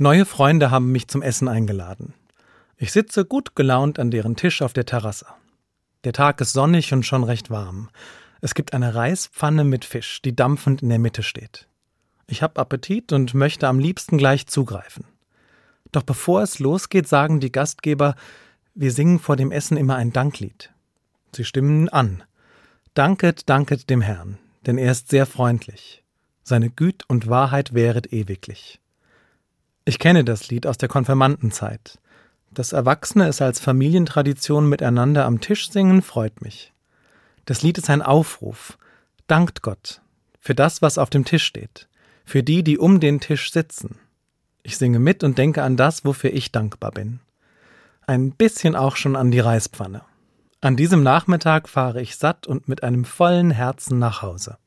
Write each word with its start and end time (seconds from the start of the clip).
Neue 0.00 0.26
Freunde 0.26 0.70
haben 0.70 0.92
mich 0.92 1.08
zum 1.08 1.22
Essen 1.22 1.48
eingeladen. 1.48 2.14
Ich 2.76 2.92
sitze 2.92 3.24
gut 3.24 3.56
gelaunt 3.56 3.98
an 3.98 4.12
deren 4.12 4.36
Tisch 4.36 4.62
auf 4.62 4.72
der 4.72 4.86
Terrasse. 4.86 5.26
Der 6.04 6.12
Tag 6.12 6.40
ist 6.40 6.52
sonnig 6.52 6.92
und 6.92 7.04
schon 7.04 7.24
recht 7.24 7.50
warm. 7.50 7.88
Es 8.40 8.54
gibt 8.54 8.74
eine 8.74 8.94
Reispfanne 8.94 9.64
mit 9.64 9.84
Fisch, 9.84 10.22
die 10.22 10.36
dampfend 10.36 10.82
in 10.82 10.88
der 10.88 11.00
Mitte 11.00 11.24
steht. 11.24 11.66
Ich 12.28 12.44
habe 12.44 12.60
Appetit 12.60 13.12
und 13.12 13.34
möchte 13.34 13.66
am 13.66 13.80
liebsten 13.80 14.18
gleich 14.18 14.46
zugreifen. 14.46 15.04
Doch 15.90 16.04
bevor 16.04 16.42
es 16.42 16.60
losgeht, 16.60 17.08
sagen 17.08 17.40
die 17.40 17.50
Gastgeber, 17.50 18.14
wir 18.76 18.92
singen 18.92 19.18
vor 19.18 19.34
dem 19.34 19.50
Essen 19.50 19.76
immer 19.76 19.96
ein 19.96 20.12
Danklied. 20.12 20.72
Sie 21.34 21.44
stimmen 21.44 21.88
an. 21.88 22.22
Danket, 22.94 23.48
danket 23.48 23.90
dem 23.90 24.02
Herrn, 24.02 24.38
denn 24.64 24.78
er 24.78 24.92
ist 24.92 25.08
sehr 25.08 25.26
freundlich. 25.26 26.04
Seine 26.44 26.70
Güt 26.70 27.02
und 27.08 27.28
Wahrheit 27.28 27.74
wäret 27.74 28.12
ewiglich. 28.12 28.80
Ich 29.88 29.98
kenne 29.98 30.22
das 30.22 30.50
Lied 30.50 30.66
aus 30.66 30.76
der 30.76 30.90
Konfirmandenzeit. 30.90 31.98
Dass 32.50 32.72
Erwachsene 32.74 33.26
es 33.26 33.40
als 33.40 33.58
Familientradition 33.58 34.68
miteinander 34.68 35.24
am 35.24 35.40
Tisch 35.40 35.70
singen, 35.70 36.02
freut 36.02 36.42
mich. 36.42 36.74
Das 37.46 37.62
Lied 37.62 37.78
ist 37.78 37.88
ein 37.88 38.02
Aufruf. 38.02 38.76
Dankt 39.28 39.62
Gott 39.62 40.02
für 40.38 40.54
das, 40.54 40.82
was 40.82 40.98
auf 40.98 41.08
dem 41.08 41.24
Tisch 41.24 41.44
steht, 41.44 41.88
für 42.26 42.42
die, 42.42 42.62
die 42.62 42.76
um 42.76 43.00
den 43.00 43.18
Tisch 43.20 43.50
sitzen. 43.50 43.98
Ich 44.62 44.76
singe 44.76 44.98
mit 44.98 45.24
und 45.24 45.38
denke 45.38 45.62
an 45.62 45.78
das, 45.78 46.04
wofür 46.04 46.34
ich 46.34 46.52
dankbar 46.52 46.90
bin. 46.90 47.20
Ein 48.06 48.32
bisschen 48.32 48.76
auch 48.76 48.96
schon 48.96 49.16
an 49.16 49.30
die 49.30 49.40
Reispfanne. 49.40 50.02
An 50.60 50.76
diesem 50.76 51.02
Nachmittag 51.02 51.66
fahre 51.66 52.02
ich 52.02 52.16
satt 52.16 52.46
und 52.46 52.68
mit 52.68 52.82
einem 52.82 53.06
vollen 53.06 53.50
Herzen 53.50 53.98
nach 53.98 54.20
Hause. 54.20 54.58